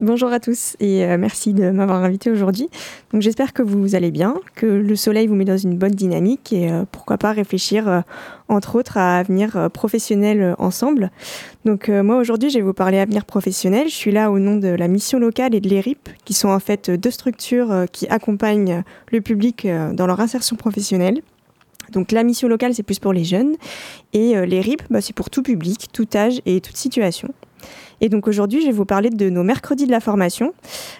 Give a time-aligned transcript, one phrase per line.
[0.00, 2.68] Bonjour à tous et euh, merci de m'avoir invité aujourd'hui.
[3.12, 6.52] Donc j'espère que vous allez bien, que le soleil vous met dans une bonne dynamique
[6.52, 8.00] et euh, pourquoi pas réfléchir euh,
[8.46, 11.10] entre autres à avenir professionnel ensemble.
[11.64, 13.88] Donc moi aujourd'hui je vais vous parler avenir professionnel.
[13.88, 16.60] Je suis là au nom de la mission locale et de l'ERIP qui sont en
[16.60, 21.22] fait deux structures qui accompagnent le public dans leur insertion professionnelle.
[21.90, 23.56] Donc la mission locale c'est plus pour les jeunes
[24.12, 27.34] et l'ERIP bah, c'est pour tout public, tout âge et toute situation.
[28.00, 30.52] Et donc aujourd'hui, je vais vous parler de nos mercredis de la formation.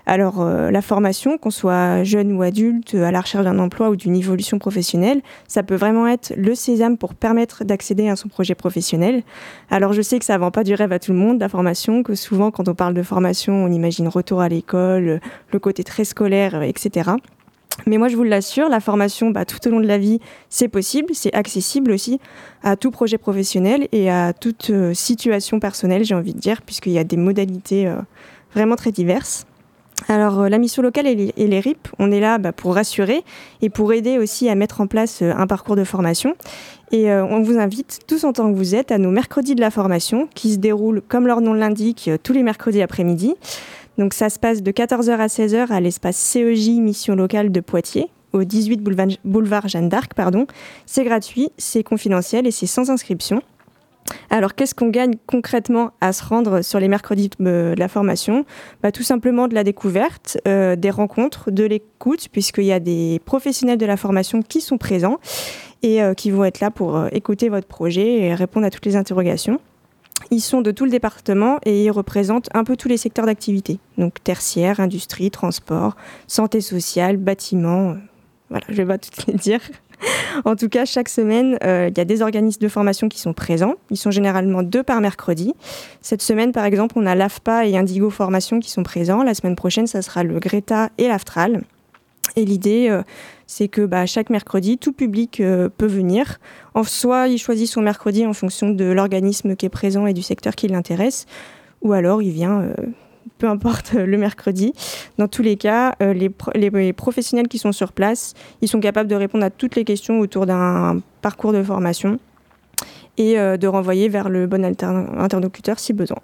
[0.06, 3.96] Alors euh, la formation, qu'on soit jeune ou adulte, à la recherche d'un emploi ou
[3.96, 8.54] d'une évolution professionnelle, ça peut vraiment être le sésame pour permettre d'accéder à son projet
[8.54, 9.22] professionnel.
[9.70, 12.02] Alors je sais que ça vend pas du rêve à tout le monde, la formation,
[12.02, 15.20] que souvent quand on parle de formation, on imagine retour à l'école,
[15.52, 17.10] le côté très scolaire, etc.
[17.86, 20.68] Mais moi, je vous l'assure, la formation bah, tout au long de la vie, c'est
[20.68, 22.20] possible, c'est accessible aussi
[22.62, 26.92] à tout projet professionnel et à toute euh, situation personnelle, j'ai envie de dire, puisqu'il
[26.92, 27.96] y a des modalités euh,
[28.52, 29.46] vraiment très diverses.
[30.08, 33.22] Alors, euh, la mission locale et les, RIP, on est là bah, pour rassurer
[33.62, 36.34] et pour aider aussi à mettre en place un parcours de formation.
[36.90, 39.70] Et on vous invite, tous en tant que vous êtes, à nos mercredis de la
[39.70, 43.34] formation, qui se déroulent, comme leur nom l'indique, tous les mercredis après-midi.
[43.98, 48.08] Donc ça se passe de 14h à 16h à l'espace CEJ Mission Locale de Poitiers,
[48.32, 48.80] au 18
[49.24, 50.14] boulevard, Jeanne d'Arc.
[50.14, 50.46] pardon.
[50.86, 53.42] C'est gratuit, c'est confidentiel et c'est sans inscription.
[54.30, 58.46] Alors, qu'est-ce qu'on gagne concrètement à se rendre sur les mercredis de la formation?
[58.82, 63.20] Bah, Tout simplement de la découverte, euh, des rencontres, de l'écoute, puisqu'il y a des
[63.26, 65.18] professionnels de la formation qui sont présents
[65.82, 68.86] et euh, qui vont être là pour euh, écouter votre projet et répondre à toutes
[68.86, 69.60] les interrogations.
[70.30, 73.78] Ils sont de tout le département et ils représentent un peu tous les secteurs d'activité.
[73.96, 77.90] Donc tertiaire, industrie, transport, santé sociale, bâtiment.
[77.90, 77.94] Euh,
[78.50, 79.60] voilà, je vais pas toutes les dire.
[80.44, 83.32] en tout cas, chaque semaine, euh, il y a des organismes de formation qui sont
[83.32, 83.74] présents.
[83.90, 85.54] Ils sont généralement deux par mercredi.
[86.02, 89.22] Cette semaine, par exemple, on a l'AFPA et Indigo Formation qui sont présents.
[89.22, 91.62] La semaine prochaine, ça sera le Greta et l'Aftral.
[92.38, 93.02] Et l'idée, euh,
[93.48, 96.38] c'est que bah, chaque mercredi, tout public euh, peut venir.
[96.74, 100.22] En, soit il choisit son mercredi en fonction de l'organisme qui est présent et du
[100.22, 101.26] secteur qui l'intéresse,
[101.82, 102.74] ou alors il vient, euh,
[103.38, 104.72] peu importe le mercredi.
[105.18, 109.16] Dans tous les cas, les, les, professionnels qui sont sur place, ils sont capables de
[109.16, 112.20] répondre à toutes les questions autour d'un parcours de formation
[113.16, 116.18] et de renvoyer vers le bon interlocuteur si besoin.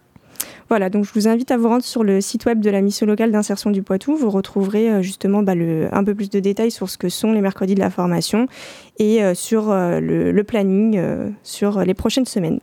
[0.68, 3.06] Voilà, donc je vous invite à vous rendre sur le site web de la mission
[3.06, 4.16] locale d'insertion du Poitou.
[4.16, 7.40] Vous retrouverez euh, justement bah, un peu plus de détails sur ce que sont les
[7.40, 8.46] mercredis de la formation
[8.98, 11.00] et euh, sur euh, le, planning
[11.42, 12.60] sur les prochaines semaines.